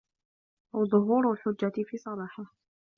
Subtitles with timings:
[0.75, 2.47] أَوْ ظُهُورُ الْحُجَّةِ فِي صَلَاحِهِ